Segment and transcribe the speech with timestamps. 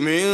[0.00, 0.24] من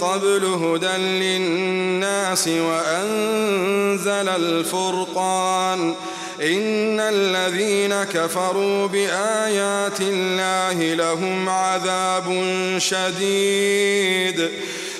[0.00, 5.94] قبل هدى للناس وأنزل الفرقان.
[6.42, 12.44] إن الذين كفروا بآيات الله لهم عذاب
[12.78, 14.50] شديد.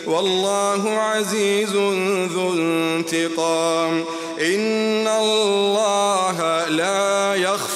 [0.06, 1.70] والله عزيز
[2.32, 4.04] ذو انتقام.
[4.40, 7.75] إن الله لا يخفى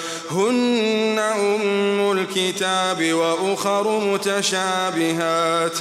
[0.31, 5.77] هن أم الكتاب وأخر متشابهات.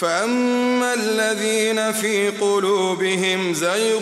[0.00, 4.00] فأما الذين في قلوبهم زيغ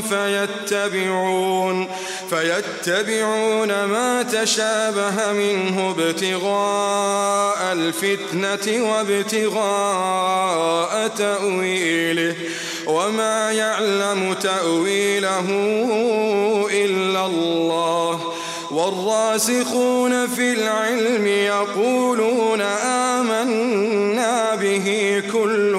[0.00, 1.88] فيتبعون
[2.30, 10.12] فيتبعون ما تشابه منه ابتغاء الفتنة وابتغاء
[11.08, 12.34] تأويله.
[12.86, 15.46] وما يعلم تأويله
[16.72, 18.32] إلا الله.
[18.72, 22.60] والراسخون في العلم يقولون
[23.20, 25.72] آمنا به كل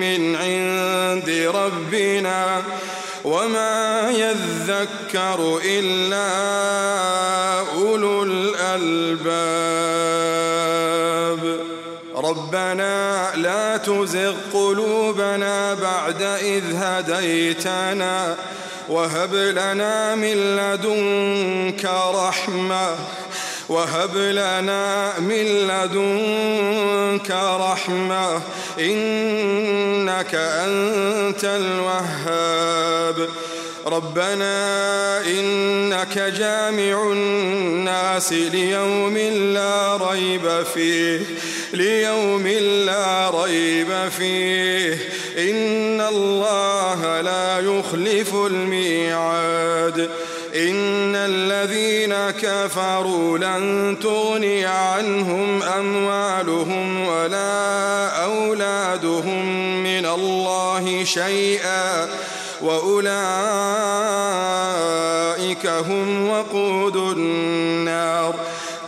[0.00, 2.62] من عند ربنا
[3.24, 6.30] وما يذكر إلا
[7.76, 9.72] أولو الألباب.
[12.16, 18.36] ربنا لا تزغ قلوبنا بعد إذ هديتنا
[18.88, 22.96] وهب لنا من لدنك رحمة.
[23.68, 28.42] وهب لنا من لدنك رحمة.
[28.78, 33.28] إنك أنت الوهاب.
[33.86, 39.18] ربنا إنك جامع الناس ليوم
[39.54, 41.20] لا ريب فيه.
[41.72, 42.46] ليوم
[42.86, 45.11] لا ريب فيه.
[45.38, 50.10] إن الله لا يخلف الميعاد.
[50.54, 62.08] إن الذين كفروا لن تغني عنهم أموالهم ولا أولادهم من الله شيئا.
[62.62, 63.06] وأولئك
[65.66, 68.34] هم وقود النار.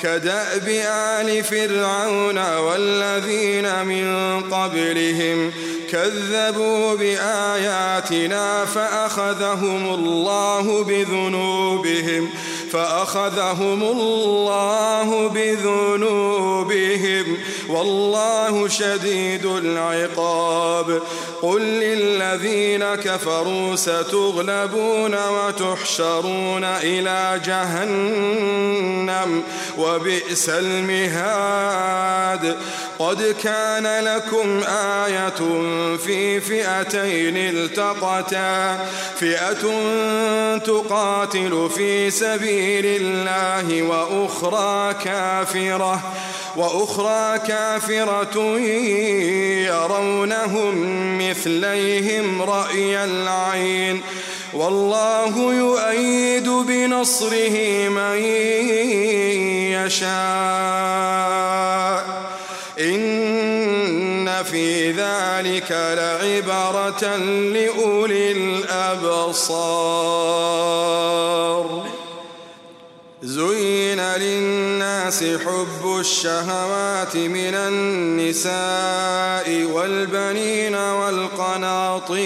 [0.01, 5.53] كدأب آل فرعون والذين من قبلهم
[5.95, 12.31] كذبوا بآياتنا فأخذهم الله بذنوبهم
[12.71, 17.27] فأخذهم الله بذنوبهم.
[17.69, 21.03] والله شديد العقاب.
[21.43, 29.43] قل للذين كفروا ستغلبون وتحشرون إلى جهنم
[29.79, 32.57] وبئس المهاد.
[32.99, 34.61] قد كان لكم
[35.07, 35.41] آية
[35.97, 38.87] في فئتين التقتا.
[39.17, 39.65] فئة
[40.59, 46.13] تقاتل في سبيل الله وأخرى كافرة.
[46.57, 48.59] وأخرى كافرة
[49.69, 50.75] يرونهم
[51.19, 54.03] مثليهم رأي العين.
[54.55, 58.19] والله يؤيد بنصره من
[59.87, 60.25] يشاء.
[62.81, 67.17] إن في ذلك لعبرة
[67.53, 69.55] لأولي الأبصار.
[73.35, 78.51] زين للناس حب الشهوات من النساء
[79.73, 82.21] والبنين والقناطير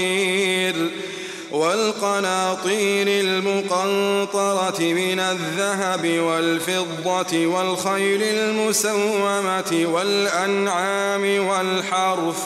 [1.50, 12.43] والقناطير المقنطرة من الذهب والفضة والخيل المسومة والأنعام والحرث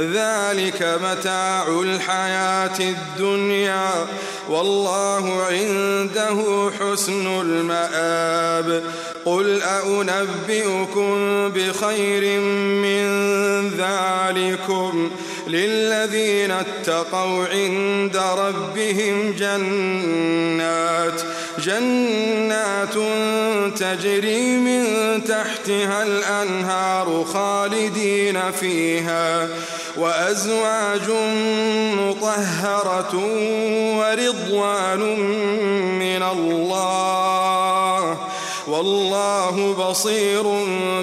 [0.00, 3.90] ذلك متاع الحياة الدنيا
[4.48, 8.82] والله عنده حسن المآب.
[9.24, 11.14] قل أنبئكم
[11.48, 13.02] بخير من
[13.78, 21.22] ذلكم ۖ للذين اتقوا عند ربهم جنات
[21.58, 22.94] جنات
[23.78, 24.84] تجري من
[25.24, 29.48] تحتها الأنهار خالدين فيها.
[29.96, 31.10] وأزواج
[31.98, 33.14] مطهرة
[33.98, 35.00] ورضوان
[35.98, 38.16] من الله.
[38.66, 40.42] والله بصير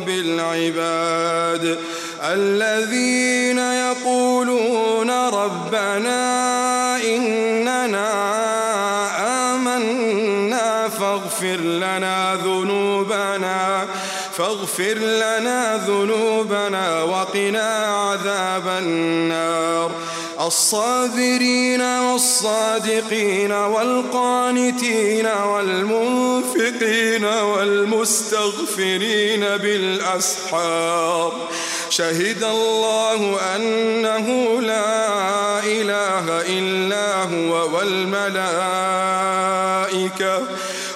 [0.05, 1.79] بالعباد.
[2.23, 6.38] الذين يقولون ربنا
[14.39, 19.91] فاغفر لنا ذنوبنا وقنا عذاب النار.
[20.41, 31.33] الصابرين والصادقين والقانتين والمنفقين والمستغفرين بالأسحار.
[31.89, 38.39] شهد الله أنه لا إله إلا هو والملائكة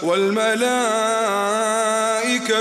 [0.02, 1.63] والملائكة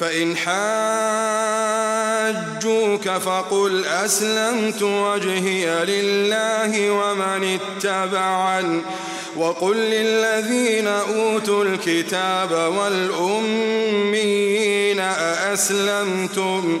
[0.00, 0.36] فإن
[2.36, 8.82] حاجوك فقل أسلمت وجهي لله ومن اتبعن
[9.36, 14.08] وقل للذين أوتوا الكتاب والأمين
[15.00, 16.80] أأسلمتم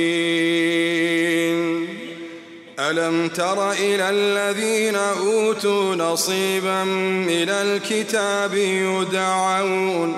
[2.91, 10.15] ألم تر إلى الذين أوتوا نصيبا من الكتاب يدعون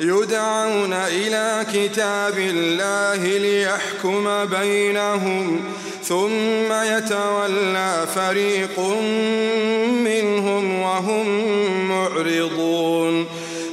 [0.00, 5.60] يدعون إلى كتاب الله ليحكم بينهم
[6.04, 8.80] ثم يتولى فريق
[10.04, 11.48] منهم وهم
[11.88, 13.26] معرضون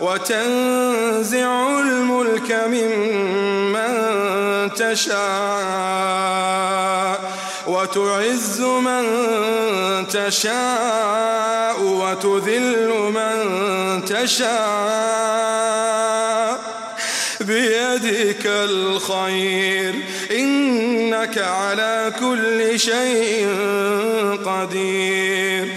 [0.00, 3.90] وتنزع الملك ممن
[4.74, 6.40] تشاء
[7.66, 9.04] وتعز من
[10.08, 13.40] تشاء وتذل من
[14.04, 15.40] تشاء
[17.40, 19.94] بيدك الخير
[20.30, 23.48] إنك على كل شيء
[24.46, 25.76] قدير.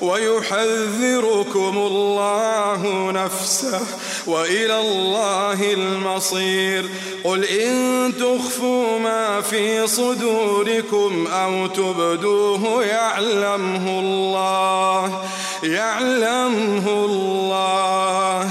[0.00, 3.80] ويحذركم الله نفسه
[4.26, 6.84] وإلى الله المصير.
[7.24, 15.24] قل إن تخفوا ما في صدوركم أو تبدوه يعلمه الله
[15.62, 18.50] يعلمه الله.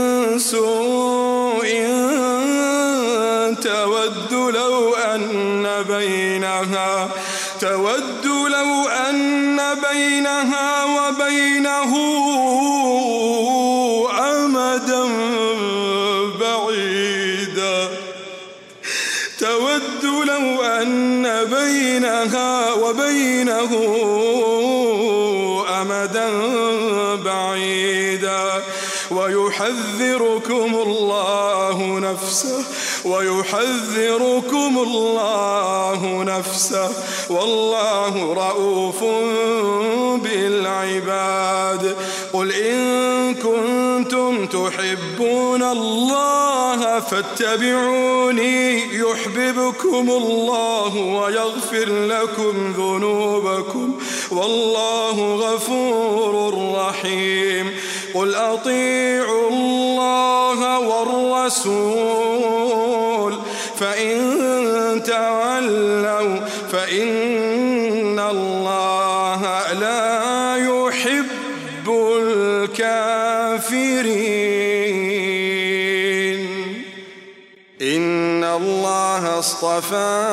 [10.41, 11.91] بينها وبينه
[14.19, 15.03] أمدا
[16.39, 17.89] بعيدا.
[19.39, 23.71] تود لو أن بينها وبينه
[25.81, 26.29] أمدا
[27.15, 28.63] بعيدا.
[29.11, 32.63] ويحذركم الله نفسه
[33.05, 36.89] ويحذركم الله نفسه.
[37.29, 39.03] والله رؤوف
[40.23, 41.95] بالعباد.
[42.33, 53.93] قل إن كنتم تحبون الله فاتبعوني يحببكم الله ويغفر لكم ذنوبكم.
[54.31, 57.70] والله غفور رحيم.
[58.21, 62.21] قل أطيعوا الله والرسول
[63.79, 66.39] فإن تولوا
[66.71, 71.89] فإن الله لا يحب
[72.21, 73.31] الكافرين
[77.81, 80.25] إن الله اصطفى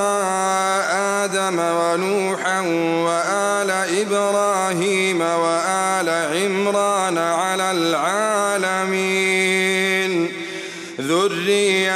[1.25, 2.61] آدم ونوحا
[3.07, 7.19] وآل إبراهيم وآل عمران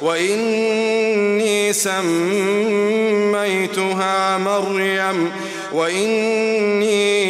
[0.00, 2.08] وإني سميتها
[4.38, 5.32] مريم
[5.72, 7.20] وإني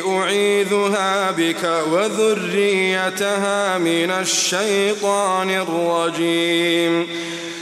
[0.00, 7.06] أعيذها بك وذريتها من الشيطان الرجيم.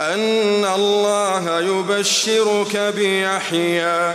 [0.00, 4.14] أن الله يبشرك بيحيى.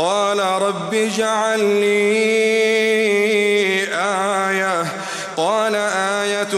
[0.00, 2.20] قال رب اجعل لي
[3.94, 4.84] آية.
[5.36, 5.76] قال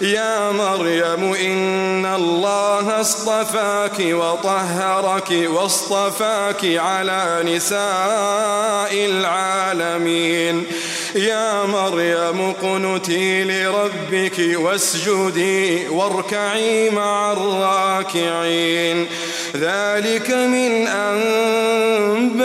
[0.00, 10.64] يا مريم إن الله اصطفاك وطهرك واصطفاك على نساء العالمين.
[11.14, 19.06] يا مريم قنتي لربك واسجدي واركعي مع الراكعين.
[19.56, 22.38] ذلك من أنباء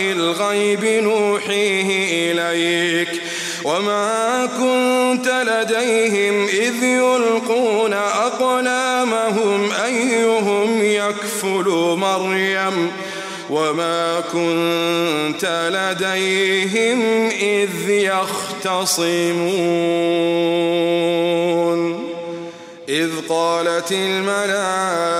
[0.00, 3.22] الغيب نوحيه إليك.
[3.64, 4.85] وما كنت
[12.18, 12.90] مريم
[13.50, 19.16] وما كنت لديهم إذ يختصمون.
[22.88, 25.16] إذ قالت الملائكة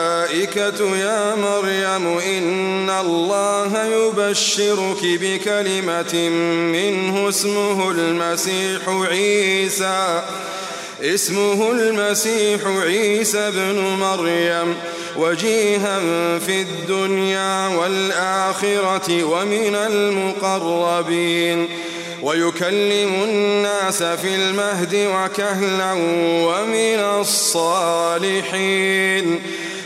[0.97, 6.29] يا مريم إن الله يبشرك بكلمة
[6.73, 10.23] منه اسمه المسيح عيسى.
[11.03, 14.75] اسمه المسيح عيسى بن مريم
[15.17, 15.99] وجيها
[16.39, 21.69] في الدنيا والآخرة ومن المقربين.
[22.23, 25.93] ويكلم الناس في المهد وكهلا
[26.47, 28.47] ومن الصالحين.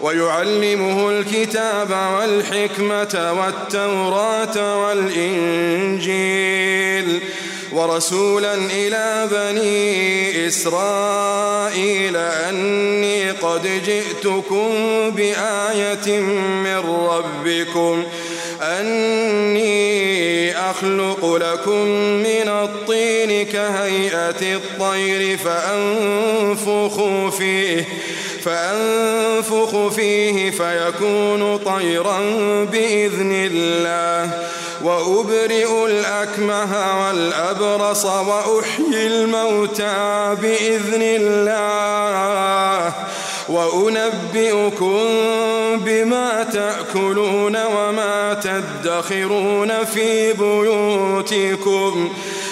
[0.00, 6.26] ويعلمه الكتاب والحكمة والتوراة والإنجيل
[7.72, 14.70] ورسولا إلى بني إسرائيل أني قد جئتكم
[15.10, 16.78] بآية من
[17.08, 18.04] ربكم
[18.62, 21.86] أني أخلق لكم
[22.18, 27.00] من الطين كهيئة الطير فأنفخ
[27.38, 27.84] فيه
[28.46, 32.18] فأنفخ فيه فيكون طيرا
[32.72, 34.30] بإذن الله
[34.82, 42.92] وأبرئ الأكمه والأبرص وأحيي الموتى بإذن الله
[43.48, 44.98] وأنبئكم
[45.84, 52.12] بما تأكلون وما تدخرون في بيوتكم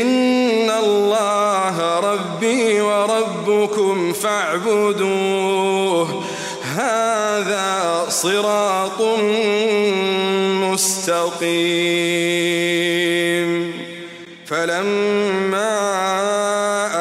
[0.00, 5.42] إن الله ربي وربكم فاعبدوه.
[6.76, 9.02] هذا صراط
[10.62, 11.52] مستقيم.
[14.46, 15.72] فلما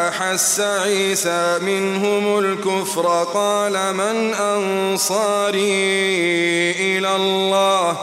[0.08, 5.72] أحس عيسى منهم الكفر قال من أنصاري
[6.80, 7.98] إلى الله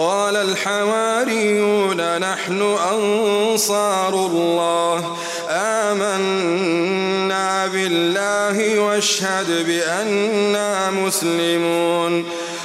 [0.00, 5.16] قال الحواريون نحن أنصار الله.
[5.50, 12.24] آمنا بالله واشهد بأننا مسلمون.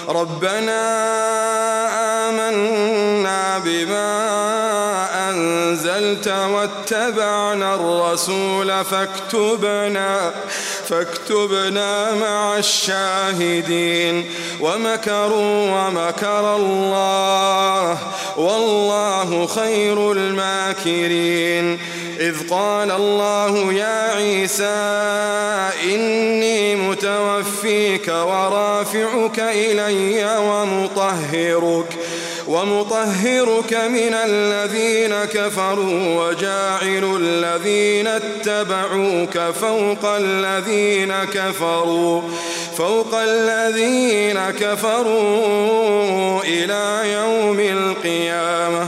[0.09, 0.83] ربنا
[2.29, 4.54] آمنا بما
[5.75, 10.33] أنزلت واتبعنا الرسول فاكتبنا
[10.87, 14.25] فاكتبنا مع الشاهدين.
[14.61, 17.97] ومكروا ومكر الله
[18.37, 21.79] والله خير الماكرين.
[22.19, 24.63] إذ قال الله يا عيسى
[25.83, 31.97] إني متوفيك ورافعك إلي ومطهرك.
[32.47, 42.21] ومطهرك من الذين كفروا وجاعل الذين اتبعوك فوق الذين كفروا
[42.77, 48.87] فوق الذين كفروا إلى يوم القيامة.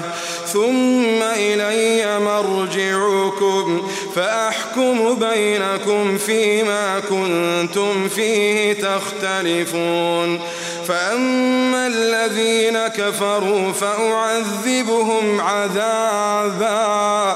[0.54, 3.91] ثم إلي مرجعكم.
[4.17, 10.39] فأحكم بينكم فيما كنتم فيه تختلفون
[10.88, 17.36] فأما الذين كفروا فأعذبهم عذابا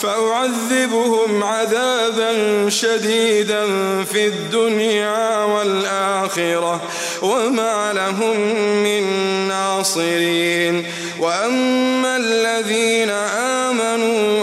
[0.00, 2.32] فأعذبهم عذابا
[2.68, 3.64] شديدا
[4.04, 6.82] في الدنيا والآخرة
[7.22, 8.40] وما لهم
[8.82, 9.04] من
[9.48, 10.86] ناصرين
[11.20, 14.40] وأما الذين آمنوا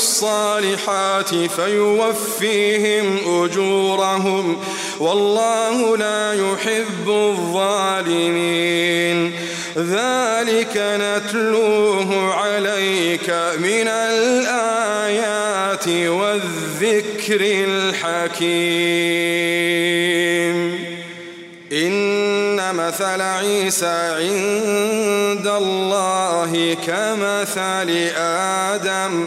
[0.00, 4.60] الصالحات فيوفيهم أجورهم
[5.00, 9.32] والله لا يحب الظالمين.
[9.76, 18.50] ذلك نتلوه عليك من الآيات والذكر الحكيم.
[21.72, 29.26] إن مثل عيسى عند الله كمثل آدم.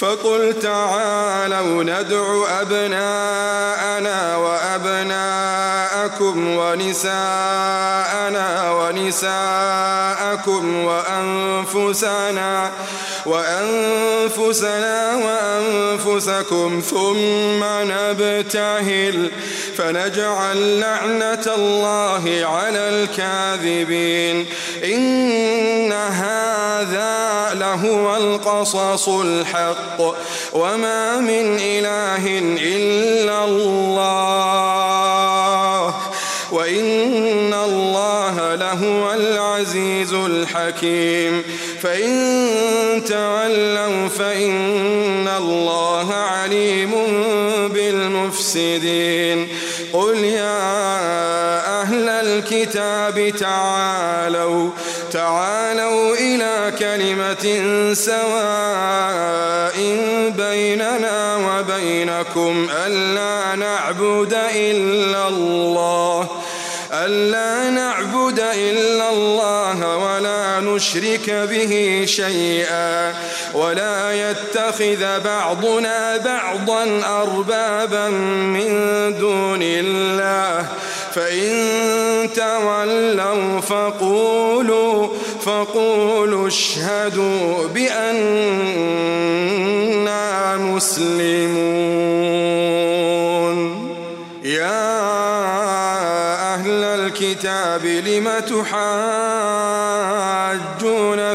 [0.00, 5.76] فقل تعالوا ندع أبناءنا وأبناءكم
[6.56, 8.10] ونساءنا
[8.72, 10.04] ونساءكم
[10.84, 12.70] وأنفسنا
[13.26, 19.30] وأنفسنا وأنفسكم ثم نبتهل
[19.80, 24.46] فنجعل لعنة الله على الكاذبين.
[24.84, 30.00] إن هذا لهو القصص الحق.
[30.52, 34.80] وما من إله إلا الله.
[36.52, 41.42] وإن الله لهو العزيز الحكيم.
[41.82, 42.10] فإن
[43.08, 46.90] تولوا فإن الله عليم
[47.74, 49.48] بالمفسدين.
[50.00, 54.70] قل يا أهل الكتاب تعالوا
[55.12, 57.44] تعالوا إلى كلمة
[57.94, 59.76] سواء
[60.36, 66.28] بيننا وبينكم ألا نعبد إلا الله
[66.92, 67.59] ألا
[70.76, 73.14] نشرك به شيئا
[73.54, 78.68] ولا يتخذ بعضنا بعضا أربابا من
[79.18, 80.66] دون الله.
[81.14, 81.50] فإن
[82.36, 85.08] تولوا فقولوا
[85.44, 88.96] فقولوا اشهدوا بأننا
[90.56, 92.00] مسلمون.
[94.44, 94.90] يا
[96.54, 99.49] أهل الكتاب لم تحاجون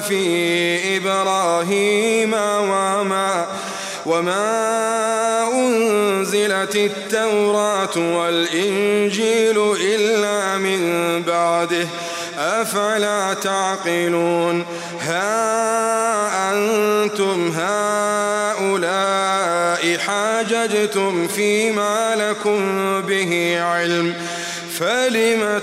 [0.08, 3.46] في إبراهيم وما
[4.06, 11.88] وما أنزل أنزلت التوراة والإنجيل إلا من بعده.
[12.38, 14.66] أفلا تعقلون؟
[15.02, 18.78] ها أنتم هؤلاء
[19.98, 24.14] حاججتم فيما لكم به علم.
[24.80, 25.62] فلم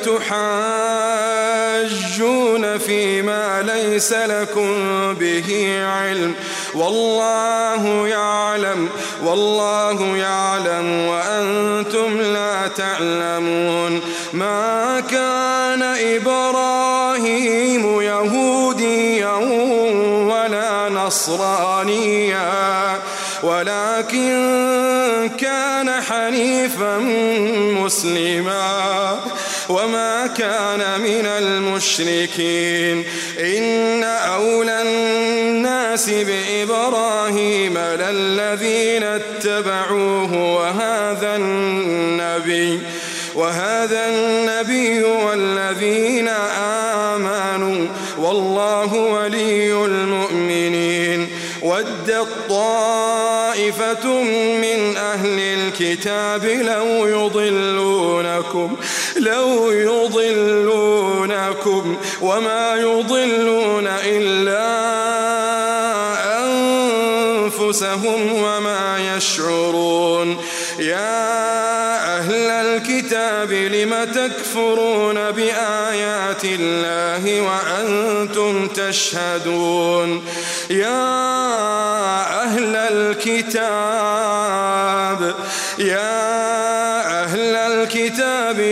[1.72, 4.74] تحاجون فيما ليس لكم
[5.14, 6.35] به علم.
[6.74, 8.88] والله يعلم
[9.24, 14.00] والله يعلم وأنتم لا تعلمون.
[14.32, 15.82] ما كان
[16.16, 19.35] إبراهيم يهوديا
[20.32, 22.50] ولا نصرانيا
[23.42, 24.32] ولكن
[25.38, 26.98] كان حنيفا
[27.78, 29.20] مسلما.
[29.72, 33.04] وما كان من المشركين
[33.40, 42.80] إن أولى الناس بإبراهيم للذين اتبعوه وهذا النبي
[43.35, 46.28] وهذا النبي والذين
[47.08, 51.28] آمنوا والله ولي المؤمنين
[51.62, 54.22] ودت طائفة
[54.62, 58.76] من أهل الكتاب لو يضلونكم
[59.33, 61.16] لو يضلونكم
[62.23, 64.73] وما يضلون إلا
[67.42, 70.37] أنفسهم وما يشعرون.
[70.79, 71.53] يا
[72.18, 80.25] أهل الكتاب لم تكفرون بآيات الله وأنتم تشهدون؟
[80.71, 81.03] يا
[82.42, 84.41] أهل الكتاب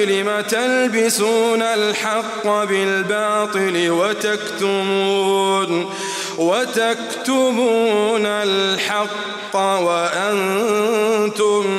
[0.04, 5.90] لم تلبسون الحق بالباطل وتكتمون
[6.38, 10.66] وتكتمون الحق وأنتم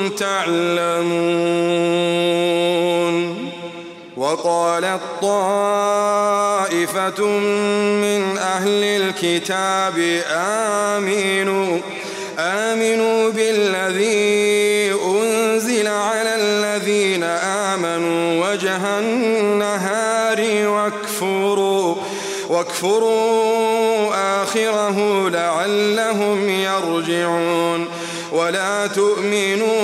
[0.08, 1.12] تعلمون.
[4.16, 7.26] وقالت طائفة
[8.02, 11.78] من أهل الكتاب آمنوا
[12.38, 14.61] آمنوا بالذي
[18.52, 21.96] وجه النهار واكفروا
[22.48, 24.10] واكفروا
[24.42, 27.88] آخره لعلهم يرجعون.
[28.32, 29.76] ولا تؤمنوا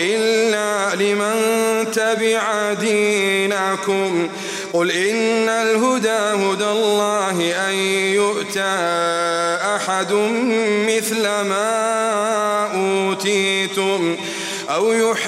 [0.00, 1.36] إلا لمن
[1.92, 4.28] تبع دينكم.
[4.72, 7.74] قل إن الهدى هدى الله أن
[8.14, 8.76] يؤتى
[9.76, 10.12] أحد
[10.88, 14.16] مثل ما أوتيتم
[14.68, 15.27] أو يحاجوكم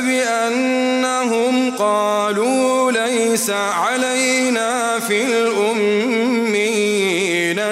[0.00, 6.42] بأنهم قالوا ليس علينا في الأمين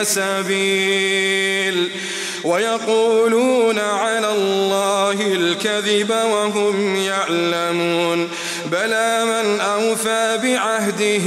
[0.04, 1.90] سبيل
[2.44, 8.28] ويقولون على الله الكذب وهم يعلمون
[8.66, 11.26] بلى من أوفى بعهده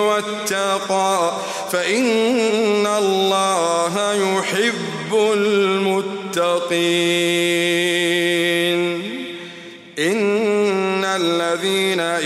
[0.00, 1.32] واتقى
[1.72, 6.66] فإن الله يحب المتقين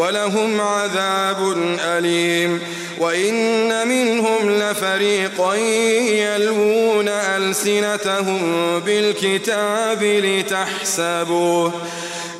[0.00, 2.60] ولهم عذاب أليم
[2.98, 8.40] وإن منهم لفريقا يلوون ألسنتهم
[8.86, 11.72] بالكتاب لتحسبوه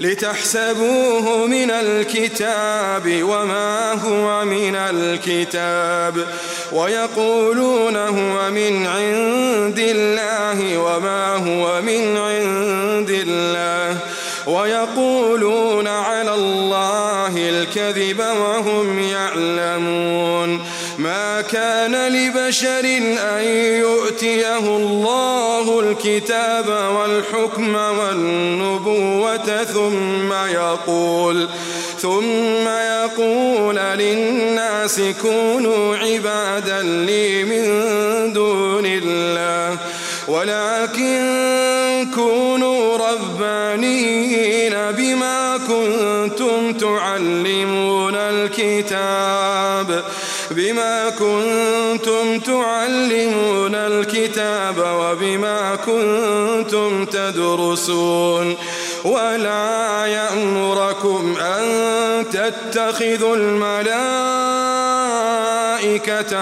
[0.01, 6.27] لتحسبوه من الكتاب وما هو من الكتاب
[6.73, 13.99] ويقولون هو من عند الله وما هو من عند الله
[14.47, 20.61] ويقولون على الله الكذب وهم يعلمون.
[20.99, 22.85] ما كان لبشر
[23.39, 23.45] أن
[23.81, 31.49] يؤتيه الله الكتاب والحكم والنبوة ثم يقول
[31.99, 37.63] ثم يقول للناس كونوا عبادا لي من
[38.33, 39.79] دون الله
[40.29, 41.21] ولكن
[42.15, 42.50] كونوا
[47.01, 50.05] تعلمون الكتاب
[50.51, 58.57] بما كنتم تعلمون الكتاب وبما كنتم تدرسون
[59.05, 61.65] ولا يأمركم أن
[62.31, 64.11] تتخذوا الملائكة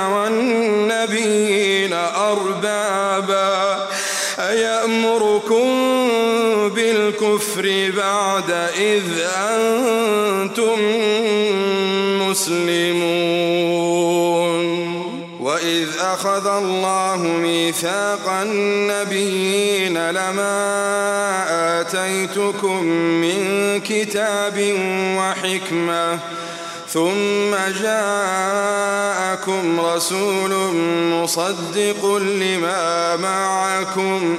[0.09, 3.79] والنبيين أربابا
[4.39, 5.88] أيأمركم
[7.09, 9.03] بالكفر بعد إذ
[9.37, 10.79] أنتم
[12.29, 13.09] مسلمون.
[15.41, 20.61] وإذ أخذ الله ميثاق النبيين لما
[21.81, 24.75] آتيتكم من كتاب
[25.19, 26.19] وحكمة
[26.89, 30.75] ثم جاءكم رسول
[31.13, 34.39] مصدق لما معكم.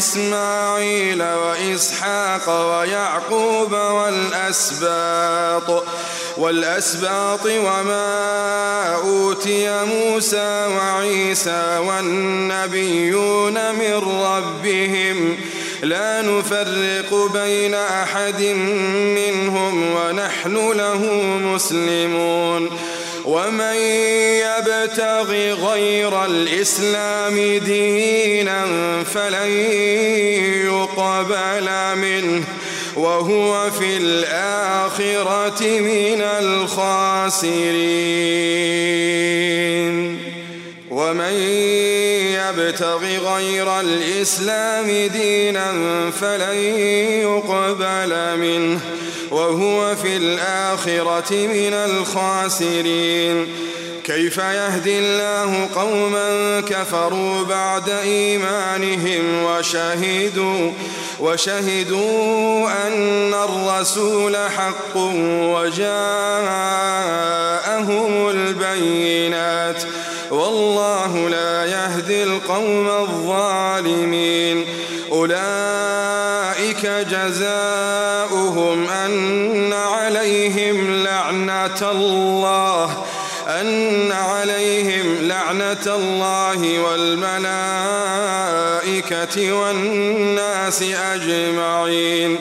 [0.00, 5.68] وإسماعيل وإسحاق ويعقوب والأسباط
[6.36, 15.36] والأسباط وما أوتي موسى وعيسى والنبيون من ربهم.
[15.82, 18.42] لا نفرق بين أحد
[19.16, 21.02] منهم ونحن له
[21.44, 22.70] مسلمون.
[23.30, 23.76] ومن
[24.42, 25.30] يبتغ
[25.70, 28.66] غير الإسلام دينا
[29.04, 29.50] فلن
[30.66, 32.44] يقبل منه
[32.96, 37.60] وهو في الآخرة من الخاسرين.
[40.90, 41.34] ومن
[42.50, 45.72] يبتغ غير الإسلام دينا
[46.20, 46.56] فلن
[47.22, 48.80] يقبل منه
[49.30, 53.46] وهو في الآخرة من الخاسرين.
[54.04, 60.72] كيف يهدي الله قوما كفروا بعد إيمانهم وشهدوا
[61.20, 65.90] وشهدوا أن الرسول حق وجاءهم
[68.30, 69.82] البينات.
[70.30, 74.64] والله لا يهدي القوم الظالمين.
[75.12, 83.04] أولئك جزاؤهم أن عليهم لعنة الله
[83.48, 87.42] أن عليهم لعنة الله والملائكة
[89.52, 92.38] والناس أجمعين.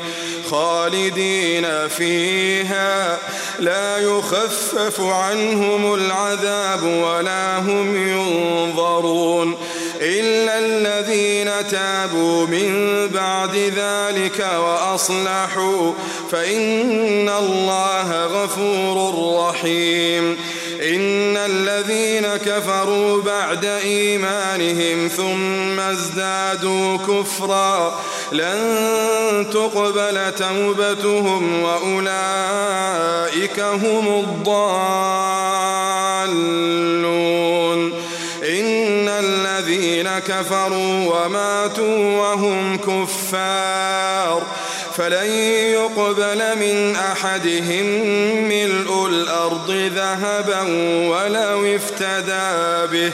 [0.51, 3.17] خالدين فيها.
[3.59, 9.57] لا يخفف عنهم العذاب ولا هم ينظرون
[10.01, 15.93] إلا الذين تابوا من بعد ذلك وأصلحوا.
[16.31, 20.37] فإن الله غفور رحيم.
[20.81, 27.99] إن الذين كفروا بعد إيمانهم ثم ازدادوا كفرا.
[28.31, 34.49] لن تقبل توبتهم وأولئك هم الضالون.
[38.49, 44.43] إن الذين كفروا وماتوا وهم كفار.
[44.97, 45.31] فلن
[45.73, 47.85] يقبل من أحدهم
[48.49, 50.61] ملء الأرض ذهبا
[51.07, 53.13] ولو افتدى به.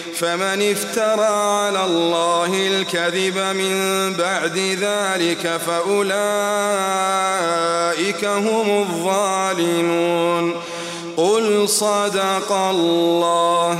[0.21, 3.75] فمن افترى على الله الكذب من
[4.13, 6.11] بعد ذلك فأولئك
[8.25, 10.53] هم الظالمون.
[11.17, 13.79] قل صدق الله.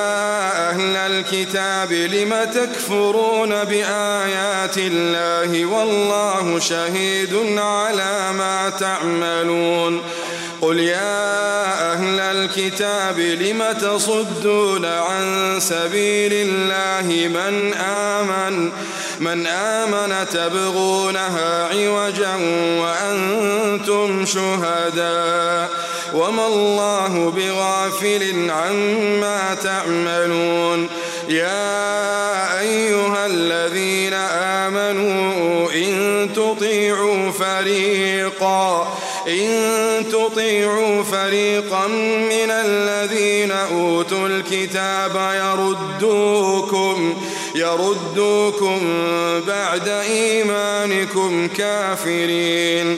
[1.33, 10.01] الكتاب لم تكفرون بآيات الله والله شهيد على ما تعملون
[10.61, 18.71] قل يا أهل الكتاب لم تصدون عن سبيل الله من آمن
[19.19, 22.35] من آمن تبغونها عوجا
[22.79, 25.69] وأنتم شهداء
[26.13, 30.89] وما الله بغافل عما تعملون
[31.29, 38.97] يا أيها الذين آمنوا إن تطيعوا فريقا
[39.27, 39.49] إن
[40.11, 47.23] تطيعوا فريقا من الذين أوتوا الكتاب يردوكم
[47.55, 48.79] يردوكم
[49.47, 52.97] بعد إيمانكم كافرين.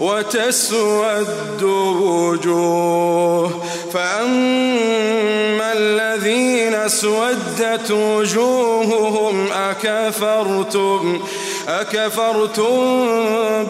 [0.00, 1.62] وتسود
[2.02, 3.64] وجوه.
[3.92, 11.20] فأما الذين اسودت وجوههم أكفرتم
[11.68, 12.96] أكفرتم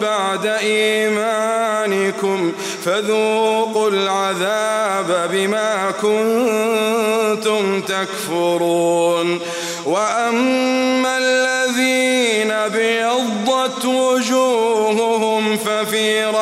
[0.01, 2.51] بعد إيمانكم.
[2.85, 9.39] فذوقوا العذاب بما كنتم تكفرون.
[9.85, 13.44] وأما الذين ابيضت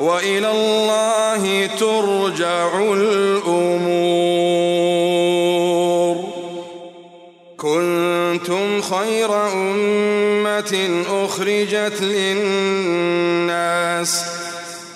[0.00, 4.40] وإلى الله ترجع الأمور.
[7.56, 13.20] كنتم خير أمة أخرجت للناس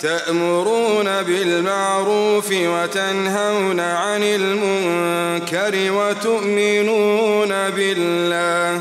[0.02, 8.80] تأمرون بالمعروف وتنهون عن المنكر وتؤمنون بالله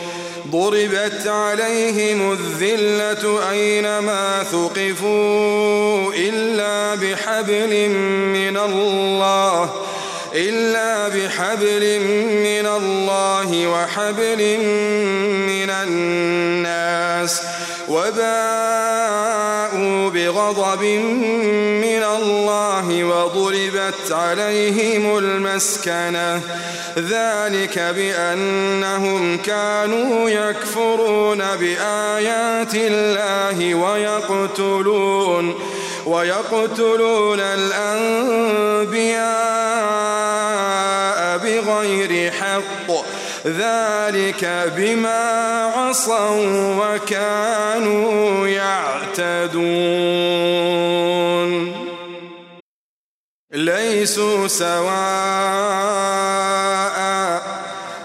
[0.51, 9.73] ضربت عليهم الذلة أينما ثقفوا إلا بحبل من الله
[10.35, 11.99] إلا بحبل
[12.43, 14.57] من الله وحبل
[15.47, 17.41] من الناس
[17.87, 18.90] وباءوا
[20.31, 20.83] بغضب
[21.81, 26.41] من الله وضربت عليهم المسكنة
[26.97, 35.55] ذلك بأنهم كانوا يكفرون بآيات الله ويقتلون
[36.05, 39.01] ويقتلون الأنبياء
[41.37, 42.80] بغير حق.
[43.45, 45.21] ذلك بما
[45.75, 49.81] عصوا وكانوا يعتدون.
[53.53, 55.91] ليسوا سواء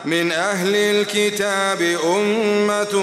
[0.04, 2.94] من أهل الكتاب أمة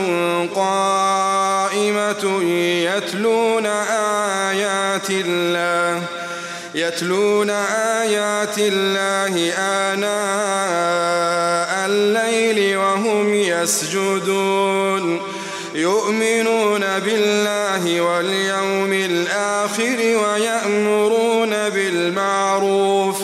[0.55, 3.65] قائمة يتلون
[4.45, 6.03] آيات الله
[6.75, 7.49] يتلون
[7.99, 10.62] آيات الله آناء
[13.63, 15.21] يسجدون.
[15.75, 23.15] يؤمنون بالله واليوم الآخر ويأمرون بالمعروف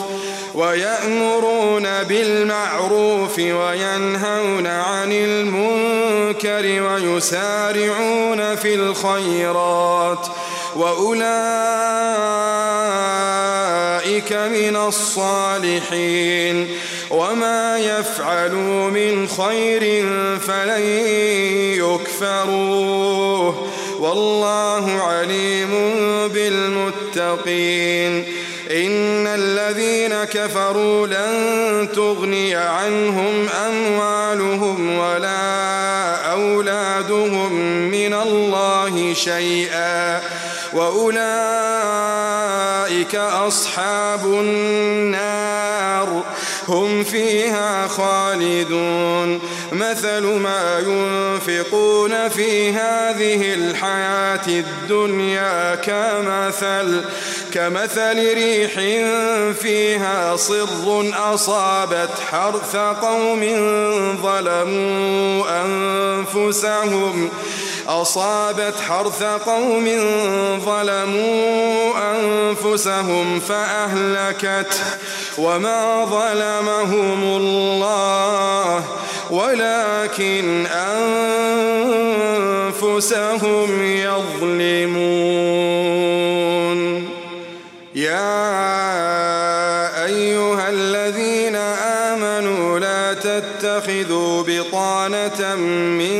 [0.54, 10.26] ويأمرون بالمعروف وينهون عن المنكر ويسارعون في الخيرات.
[10.76, 11.30] وأولئك
[14.32, 16.68] من الصالحين.
[17.10, 20.06] وما يفعلوا من خير
[20.38, 20.82] فلن
[21.78, 25.70] يكفروه والله عليم
[26.28, 28.24] بالمتقين
[28.70, 37.52] إن الذين كفروا لن تغني عنهم أموالهم ولا أولادهم
[37.90, 40.20] من الله شيئا
[40.72, 41.20] وأولئك
[43.14, 46.24] أصحاب النار
[46.70, 49.40] هم فيها خالدون.
[49.72, 57.04] مثل ما ينفقون في هذه الحياة الدنيا كمثل
[57.52, 58.72] كمثل ريح
[59.60, 63.40] فيها صر أصابت حرث قوم
[64.22, 67.30] ظلموا أنفسهم.
[67.88, 69.84] أصابت حرث قوم
[70.64, 74.74] ظلموا أنفسهم فأهلكت
[75.38, 78.84] وما ظلمهم الله
[79.30, 80.66] ولكن
[82.76, 85.20] أنفسهم يظلمون.
[87.94, 88.30] يا
[90.04, 95.54] أيها الذين آمنوا لا تتخذوا بطانة
[96.00, 96.19] من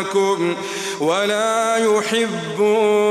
[0.00, 0.56] يحبونكم
[1.00, 1.76] ولا
[2.56, 3.02] يحبونكم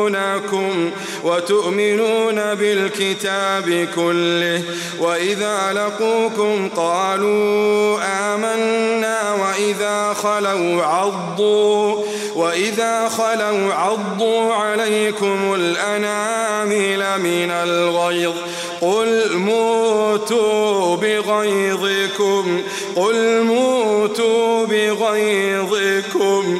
[1.23, 4.63] وتؤمنون بالكتاب كله
[4.99, 7.99] وإذا لقوكم قالوا
[8.33, 12.03] آمنا وإذا خلوا عضوا
[12.35, 18.33] وإذا خلوا عضوا عليكم الأنامل من الغيظ
[18.81, 22.61] قل موتوا بغيظكم
[22.95, 26.59] قل موتوا بغيظكم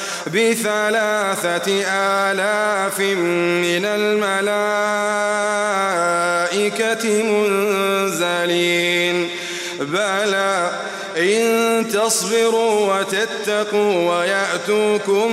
[0.33, 4.43] بثلاثة آلاف من الملائكة
[7.23, 9.29] منزلين.
[9.79, 10.71] بلى
[11.17, 15.31] إن تصبروا وتتقوا ويأتوكم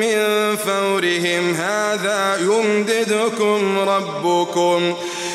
[0.00, 0.16] من
[0.56, 4.96] فورهم هذا يمددكم ربكم.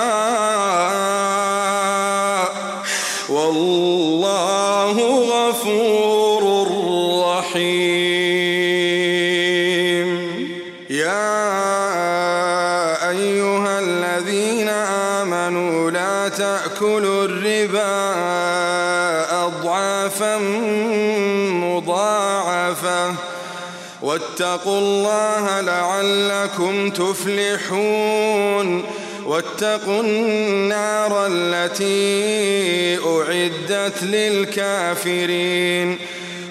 [24.33, 28.83] واتقوا الله لعلكم تفلحون
[29.25, 35.97] واتقوا النار التي أعدت للكافرين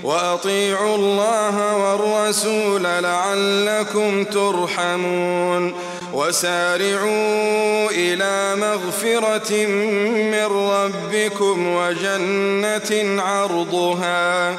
[0.04, 5.74] وأطيعوا الله والرسول لعلكم ترحمون
[6.12, 9.66] وسارعوا إلى مغفرة
[10.06, 14.58] من ربكم وجنة عرضها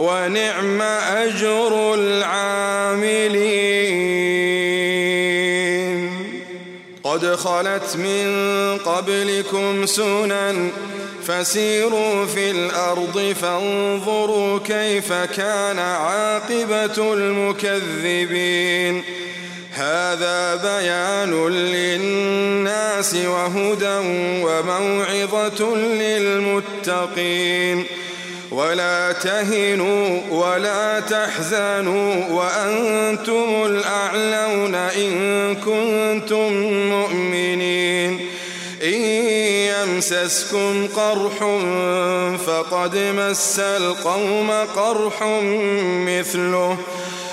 [0.00, 3.40] ونعم أجر العاملين.
[7.04, 8.28] قد خلت من
[8.78, 10.70] قبلكم سنن
[11.26, 19.02] فسيروا في الأرض فانظروا كيف كان عاقبة المكذبين.
[19.72, 23.98] هذا بيان للناس وهدى
[24.44, 27.84] وموعظة للمتقين.
[28.50, 36.52] ولا تهنوا ولا تحزنوا وأنتم الأعلون إن كنتم
[36.88, 38.20] مؤمنين.
[38.82, 39.02] إن
[39.72, 41.58] يمسسكم قرح
[42.46, 45.22] فقد مس القوم قرح
[46.06, 46.78] مثله.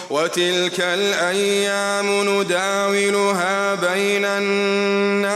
[0.10, 5.28] وتلك الأيام نداولها بين الناس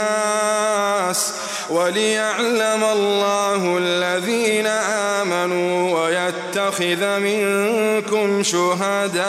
[1.72, 9.22] وليعلم الله الذين آمنوا ويتخذ منكم شهداء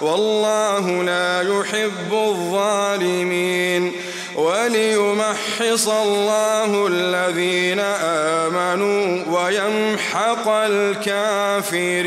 [0.00, 3.92] والله لا يحب الظالمين
[4.36, 12.06] وليمحص الله الذين آمنوا ويمحق الكافرين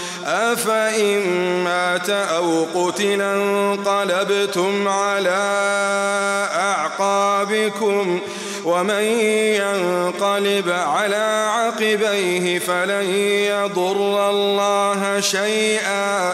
[0.25, 1.23] أفإن
[1.63, 5.39] مات أو قتل انقلبتم على
[6.55, 8.19] أعقابكم
[8.65, 9.03] ومن
[9.61, 16.33] ينقلب على عقبيه فلن يضر الله شيئا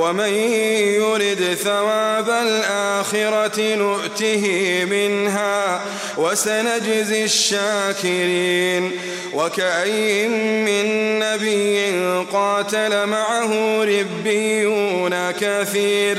[0.00, 0.34] ومن
[0.98, 4.44] يرد ثواب الآخرة نؤته
[4.90, 5.80] منها
[6.16, 8.92] وسنجزي الشاكرين
[9.34, 11.96] وكأي من نبي
[12.32, 16.18] قاتل معه ربيون كثير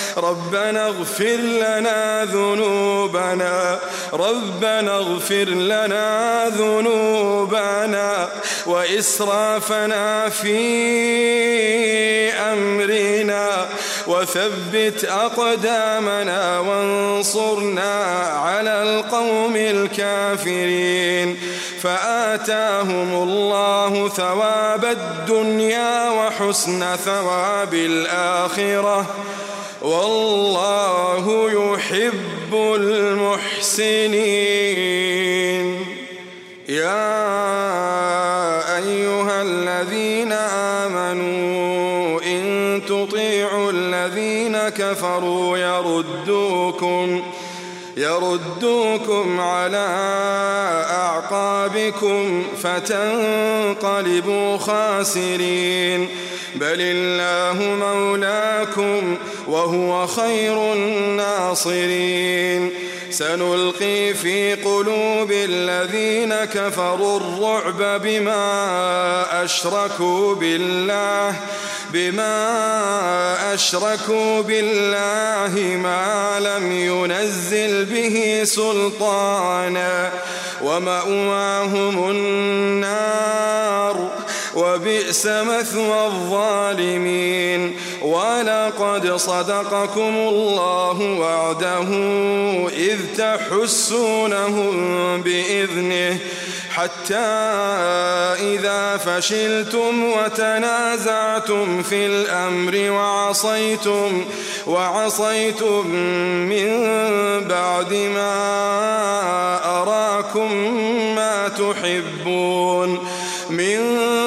[0.17, 3.79] ربنا اغفر لنا ذنوبنا
[4.13, 8.29] ربنا اغفر لنا ذنوبنا
[8.65, 10.61] وإسرافنا في
[12.33, 13.67] أمرنا
[14.07, 17.93] وثبت أقدامنا وانصرنا
[18.43, 21.37] على القوم الكافرين.
[21.81, 29.05] فآتاهم الله ثواب الدنيا وحسن ثواب الآخرة.
[29.81, 34.11] والله يحب المحسنين.
[36.69, 37.17] يا
[38.77, 40.31] أيها الذين
[40.81, 47.23] آمنوا إن تطيعوا الذين كفروا يردوكم
[47.97, 49.87] يردوكم على
[50.89, 56.07] أعقابكم فتنقلبوا خاسرين.
[56.55, 59.17] بل الله مولاكم
[59.51, 62.71] وهو خير الناصرين.
[63.09, 71.35] سنلقي في قلوب الذين كفروا الرعب بما أشركوا بالله
[71.93, 80.11] بما أشركوا بالله ما لم ينزل به سلطانا.
[80.63, 84.11] ومأواهم النار.
[84.55, 87.75] وبئس مثوى الظالمين.
[88.01, 91.87] ولقد صدقكم الله وعده
[92.67, 94.71] إذ تحسونهم
[95.21, 96.17] بإذنه.
[96.71, 97.15] حتى
[98.39, 104.25] إذا فشلتم وتنازعتم في الأمر وعصيتم
[104.67, 105.87] وعصيتم
[106.49, 106.69] من
[107.47, 108.35] بعد ما
[109.81, 110.53] أراكم
[111.15, 113.07] ما تحبون.
[113.49, 114.20] منكم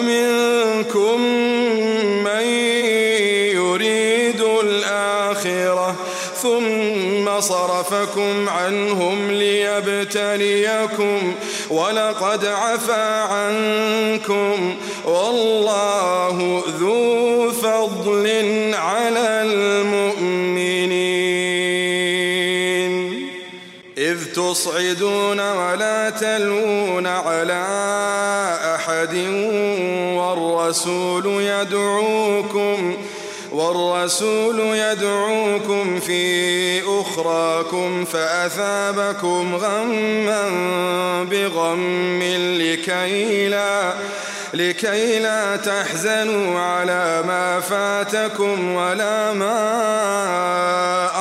[0.00, 1.20] ومنكم
[2.24, 2.44] من
[3.54, 5.96] يريد الآخرة
[6.42, 11.34] ثم صرفكم عنهم ليبتليكم
[11.70, 18.26] ولقد عفا عنكم والله ذو فضل
[18.74, 21.10] على المؤمنين.
[23.98, 27.64] إذ تصعدون ولا تلون على
[29.00, 29.16] أحد
[30.16, 32.96] والرسول يدعوكم
[33.52, 40.48] والرسول يدعوكم في أخراكم فأثابكم غما
[41.30, 42.22] بغم
[42.58, 43.92] لكي لا
[44.54, 49.60] لكي لا تحزنوا على ما فاتكم ولا ما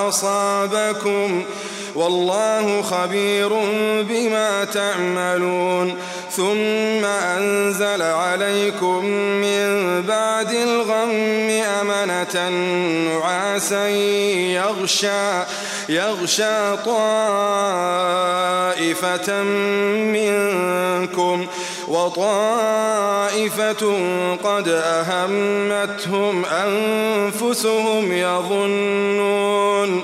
[0.08, 1.44] أصابكم.
[1.96, 3.50] والله خبير
[4.02, 5.98] بما تعملون.
[6.36, 11.50] ثم أنزل عليكم من بعد الغم
[11.82, 12.50] أمنة
[13.10, 15.44] نعاسا يغشى
[15.90, 18.24] يغشى طائفة
[20.14, 21.48] منكم
[21.88, 23.84] وطائفة
[24.44, 30.04] قد أهمتهم أنفسهم يظنون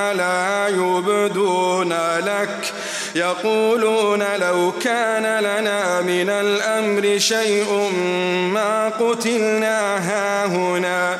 [3.15, 7.91] يقولون لو كان لنا من الأمر شيء
[8.53, 11.19] ما قتلنا هاهنا.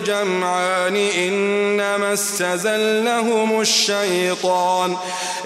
[0.01, 4.97] الجمعان إنما استزلهم الشيطان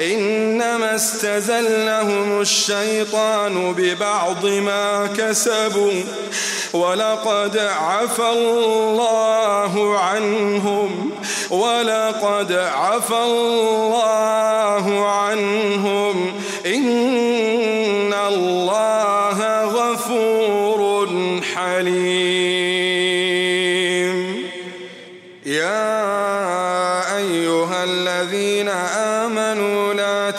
[0.01, 6.03] إنما استزلهم الشيطان ببعض ما كسبوا
[6.73, 11.11] ولقد عفى الله عنهم
[11.49, 16.33] ولقد عفى الله عنهم
[16.65, 19.14] إن الله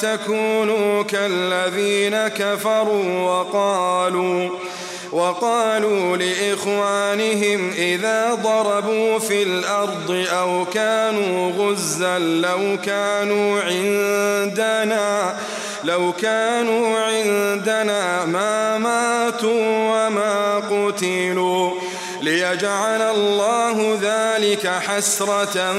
[0.00, 4.50] تكونوا كالذين كفروا وقالوا
[5.12, 15.36] وقالوا لإخوانهم إذا ضربوا في الأرض أو كانوا غزا لو كانوا عندنا
[15.84, 21.75] لو كانوا عندنا ما ماتوا وما قتلوا
[22.46, 25.72] ليجعل الله ذلك حسرة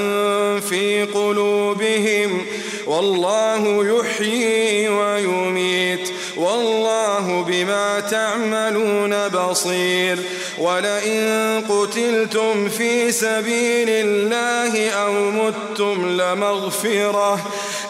[0.60, 2.46] في قلوبهم
[2.86, 6.10] والله يحيي ويميت.
[6.38, 10.18] والله بما تعملون بصير.
[10.58, 17.40] ولئن قتلتم في سبيل الله أو متم لمغفرة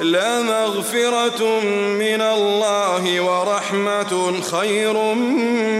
[0.01, 4.93] لمغفرة من الله ورحمة خير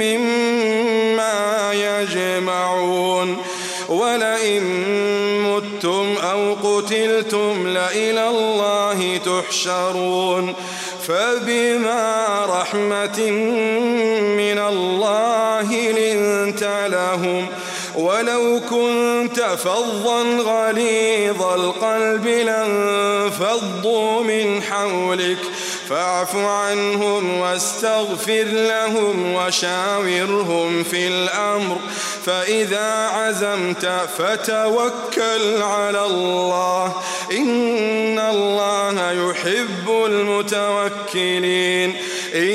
[0.03, 3.37] مما يجمعون.
[3.89, 4.63] ولئن
[5.43, 10.55] متم أو قتلتم لإلى الله تحشرون.
[11.09, 13.31] فبما رحمة
[14.37, 17.47] من الله لنت لهم
[17.95, 25.39] ولو كنت فظا غليظ القلب لانفضوا من حولك
[25.89, 31.77] فاعف عنهم واستغفر لهم وشاورهم في الأمر.
[32.25, 33.87] فإذا عزمت
[34.19, 36.93] فتوكل على الله.
[37.33, 41.97] إن الله يحب المتوكلين.
[42.35, 42.51] إن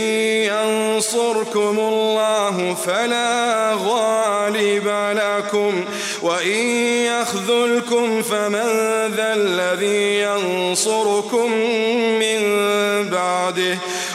[0.53, 5.85] ينصركم الله فلا غالب لكم.
[6.21, 6.57] وإن
[7.05, 8.67] يخذلكم فمن
[9.15, 11.53] ذا الذي ينصركم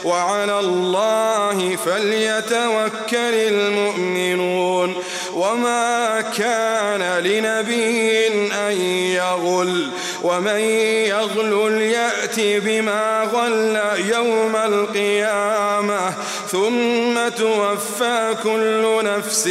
[0.09, 4.95] وعلى الله فليتوكل المؤمنون
[5.35, 8.81] وما كان لنبي أن
[9.17, 9.91] يغل
[10.23, 10.61] ومن
[11.09, 13.81] يغل يأت بما غل
[14.11, 16.15] يوم القيامة
[16.51, 19.47] ثم توفى كل نفس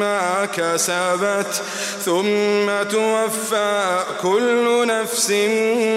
[0.00, 1.62] ما كسبت.
[2.04, 5.30] ثم توفى كل نفس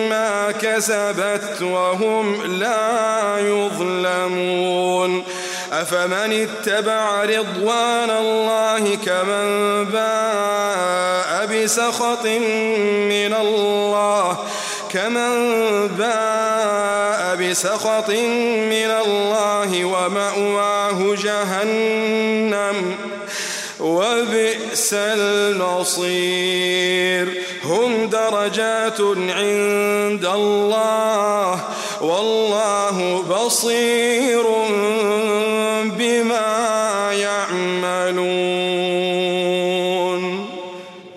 [0.09, 5.23] ما كسبت وهم لا يظلمون.
[5.71, 14.37] أفمن اتبع رضوان الله كمن باء بسخط من الله؟
[14.93, 22.95] كمن باء بسخط من الله ومأواه جهنم
[23.79, 26.61] وبئس المصير.
[27.63, 31.59] هم درجات عند الله
[32.01, 34.43] والله بصير
[35.83, 38.41] بما يعملون.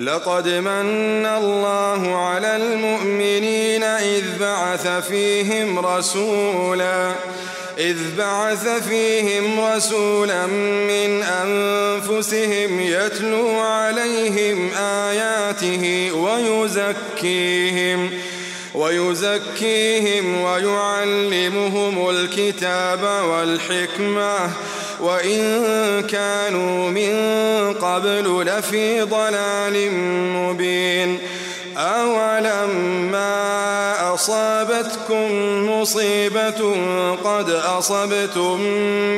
[0.01, 2.84] لقد من الله على المؤمنين
[4.75, 7.13] بعث فيهم رسولا
[7.79, 18.11] إذ بعث فيهم رسولا من أنفسهم يتلو عليهم آياته ويزكيهم
[18.75, 24.51] ويزكيهم ويعلمهم الكتاب والحكمة
[25.01, 27.15] وإن كانوا من
[27.73, 29.91] قبل لفي ضلال
[30.35, 31.19] مبين.
[31.77, 33.74] أولما
[34.15, 35.31] أصابتكم
[35.71, 36.75] مصيبة
[37.25, 38.61] قد أصبتم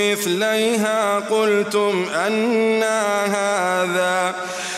[0.01, 4.35] مثليها قلتم أنا هذا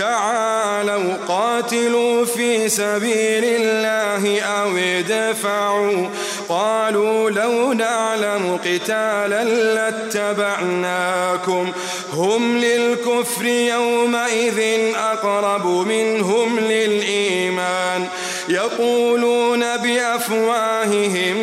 [0.00, 6.08] تعالوا قاتلوا في سبيل الله أو ادفعوا.
[6.48, 9.44] قالوا لو نعلم قتالا
[9.74, 11.72] لاتبعناكم.
[12.12, 14.60] هم للكفر يومئذ
[14.96, 18.06] أقرب منهم للإيمان.
[18.48, 21.36] يقولون بأفواههم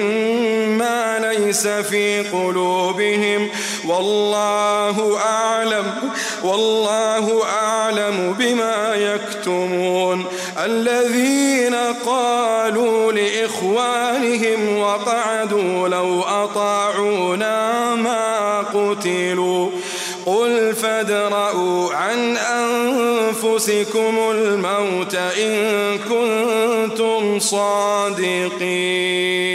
[0.78, 3.50] ما ليس في قلوبهم.
[3.88, 5.57] والله أعلم
[6.48, 10.26] والله أعلم بما يكتمون
[10.66, 11.76] الذين
[12.06, 19.70] قالوا لإخوانهم وقعدوا لو أطاعونا ما قتلوا
[20.26, 29.47] قل فادرءوا عن أنفسكم الموت إن كنتم صادقين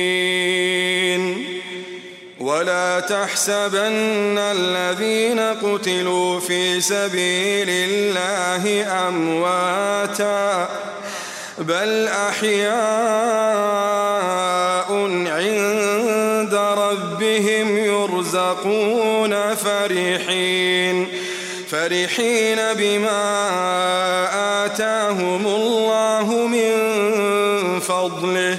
[3.00, 10.68] تحسبن الذين قتلوا في سبيل الله أمواتا
[11.58, 12.72] بل أحياء
[15.26, 21.08] عند ربهم يرزقون فرحين
[21.68, 23.24] فرحين بما
[24.64, 26.72] آتاهم الله من
[27.80, 28.58] فضله.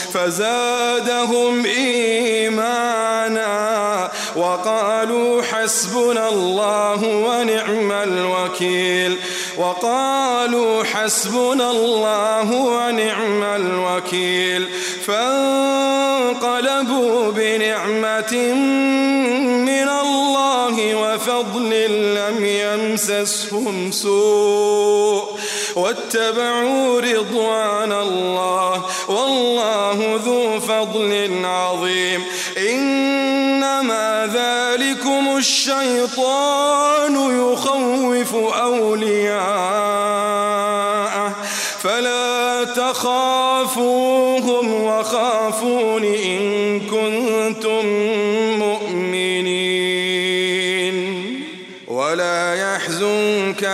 [0.13, 3.41] فزادهم إيمانا
[4.35, 9.17] وقالوا حسبنا الله ونعم الوكيل
[9.57, 14.69] وقالوا حسبنا الله ونعم الوكيل
[15.05, 16.51] فانقلبوا
[17.31, 18.53] بنعمة
[19.65, 21.69] من الله وفضل
[22.15, 25.30] لم يمسسهم سوء
[25.75, 32.23] واتبعوا رضوان الله والله ذو فضل عظيم.
[32.57, 39.80] إنما ذلكم الشيطان يخوف أولياءه.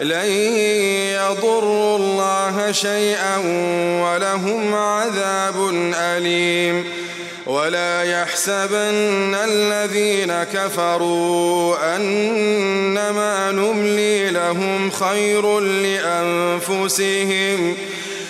[0.00, 0.30] لن
[1.14, 3.36] يضروا الله شيئا
[4.02, 6.84] ولهم عذاب أليم.
[7.46, 17.76] ولا يحسبن الذين كفروا أنما نملي لهم خير لأنفسهم.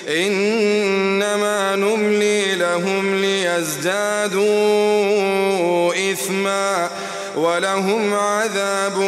[0.09, 4.49] إنما نملي لهم ليزدادوا
[6.12, 6.91] إثما
[7.37, 8.99] ولهم عذاب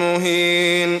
[0.00, 1.00] مهين.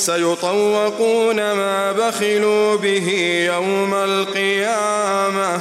[0.00, 3.08] سيطوقون ما بخلوا به
[3.54, 5.60] يوم القيامة.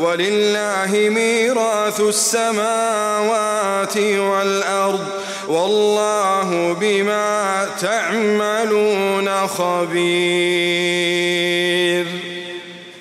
[0.00, 5.06] ولله ميراث السماوات والأرض.
[5.48, 9.96] والله بما تعملون خبير.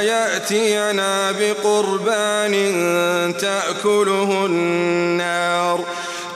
[0.00, 2.54] يأتينا بقربان
[3.40, 5.84] تأكله النار.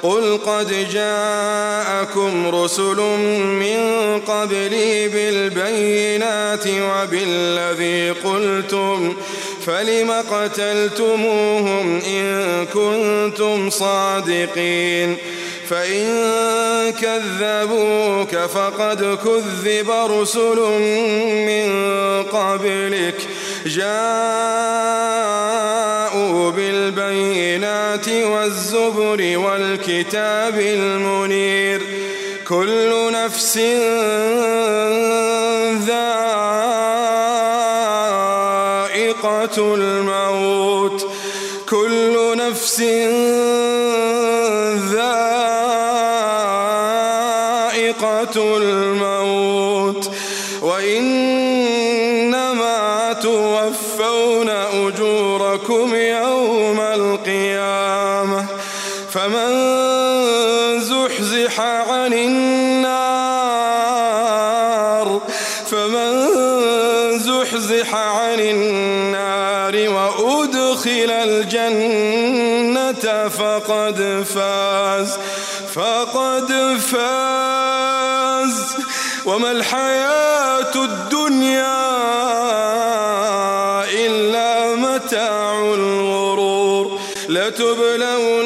[0.02, 2.96] قل قد جاءكم رسل
[3.60, 3.80] من
[4.20, 9.16] قبلي بالبينات وبالذي قلتم
[9.66, 15.16] فلم قتلتموهم إن كنتم صادقين؟
[15.68, 16.06] فإن
[16.92, 20.58] كذبوك فقد كذب رسل
[21.46, 21.68] من
[22.22, 23.14] قبلك.
[23.66, 24.10] جاءوا
[26.50, 31.80] بالبينات والزبر والكتاب المنير.
[32.48, 33.56] كل نفس
[38.96, 41.06] ذائقة الموت.
[41.68, 42.80] كل نفس
[44.90, 45.65] ذائقة
[75.76, 76.52] فقد
[76.92, 78.76] فاز.
[79.26, 81.86] وما الحياة الدنيا
[84.06, 87.00] إلا متاع الغرور.
[87.28, 88.45] لتبلون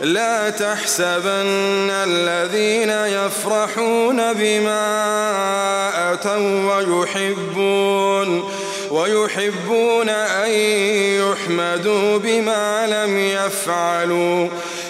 [0.00, 4.82] لا تحسبن الذين يفرحون بما
[6.12, 8.50] أتوا ويحبون
[8.90, 10.50] ويحبون أن
[11.20, 14.48] يحمدوا بما لم يفعلوا.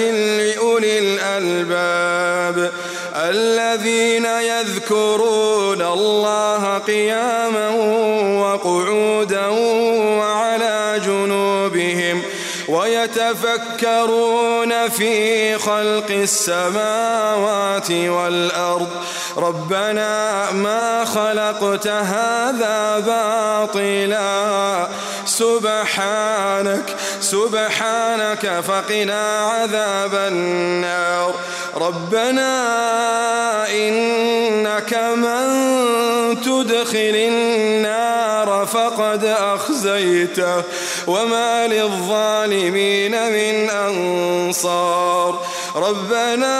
[0.00, 2.72] لأولي الألباب
[3.16, 7.68] الذين يذكرون الله قياما
[8.40, 9.37] وقعودا.
[13.18, 18.88] ويتفكرون في خلق السماوات والأرض.
[19.36, 24.88] ربنا ما خلقت هذا باطلا.
[25.26, 31.34] سبحانك سبحانك فقنا عذاب النار.
[31.76, 32.50] ربنا
[33.70, 35.46] إنك من
[36.40, 40.62] تدخل النار فقد أخزيته
[41.06, 45.40] وما للظالمين من أنصار
[45.76, 46.58] ربنا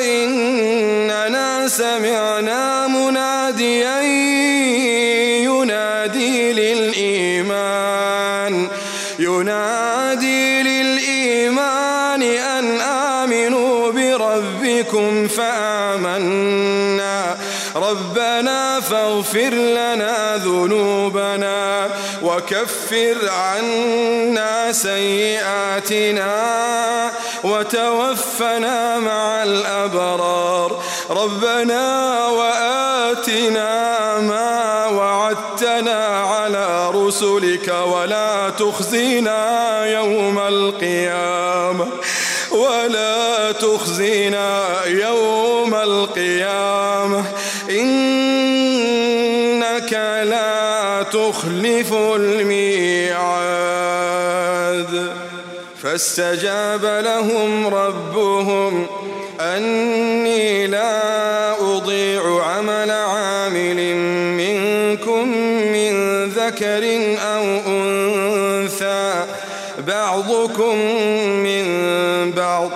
[0.00, 4.21] إننا سمعنا مناديا
[19.22, 21.88] فاغفر لنا ذنوبنا
[22.22, 26.32] وكفر عنا سيئاتنا
[27.44, 30.82] وتوفنا مع الأبرار.
[31.10, 41.86] ربنا وآتنا ما وعدتنا على رسلك ولا تخزينا يوم القيامة
[42.50, 45.41] ولا تخزينا يوم
[51.22, 53.22] لا تخلف الميعاد.
[55.82, 58.86] فاستجاب لهم ربهم
[59.40, 63.96] أني لا أضيع عمل عامل
[64.36, 65.28] منكم
[65.72, 66.82] من ذكر
[67.18, 69.24] أو أنثى.
[69.86, 70.76] بعضكم
[71.42, 71.66] من
[72.32, 72.70] بعض.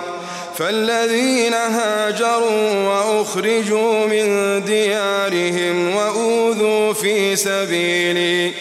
[0.57, 4.25] فالذين هاجروا وأخرجوا من
[4.65, 5.95] ديارهم
[6.93, 8.53] في سبيلي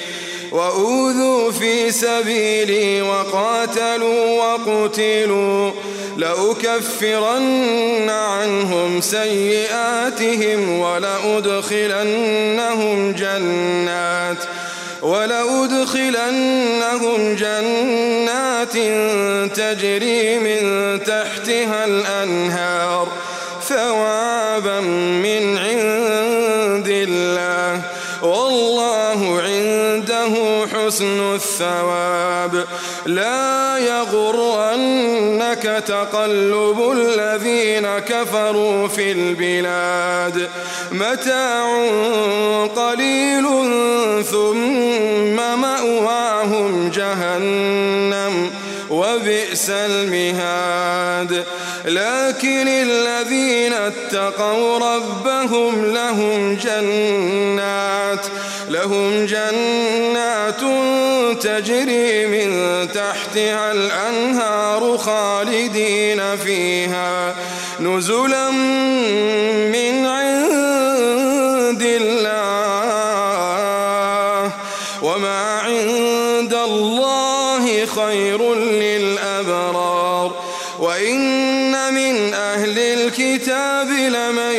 [0.53, 5.71] وأوذوا في سبيلي وقاتلوا وقتلوا
[6.17, 11.93] لأكفرن عنهم سيئاتهم ولأدخلنهم
[13.13, 14.39] جنات
[15.03, 16.27] ولأدخلنهم
[17.35, 18.73] جنات
[19.57, 20.61] تجري من
[21.05, 23.06] تحتها الأنهار.
[30.97, 32.65] حسن الثواب.
[33.07, 40.49] لا يغرنك تقلب الذين كفروا في البلاد.
[40.93, 41.67] متاع
[42.77, 43.45] قليل
[44.25, 48.51] ثم مأواهم جهنم
[48.91, 51.45] وبئس المهاد.
[51.85, 58.16] لكن الذين اتقوا ربهم لهم جنات
[58.69, 60.61] لهم جنات
[61.41, 62.49] تجري من
[62.95, 67.35] تحتها الأنهار خالدين فيها
[67.81, 68.51] نزلا
[69.71, 72.37] من عند الله.
[75.03, 80.47] وما عند الله خير للأبرار.
[80.79, 84.55] وإن من أهل الكتاب لمن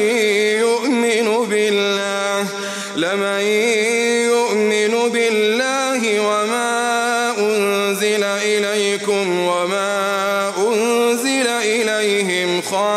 [0.59, 2.45] يؤمن بالله
[2.95, 3.41] لمن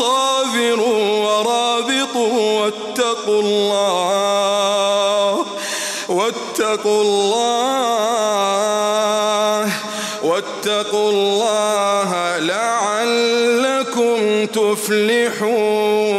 [0.00, 5.46] وصابروا ورابطوا واتقوا الله
[6.08, 8.40] واتقوا الله
[10.22, 16.09] واتقوا الله لعلكم تفلحون.